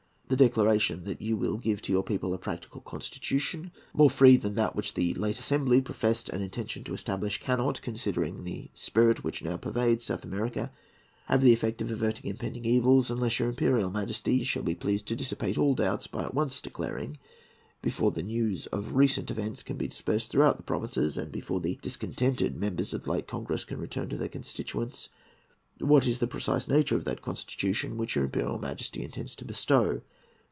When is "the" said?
0.31-0.37, 4.93-5.13, 8.45-8.71, 11.41-11.51, 18.11-18.23, 18.85-18.93, 20.55-20.63, 21.59-21.77, 23.03-23.11, 26.19-26.25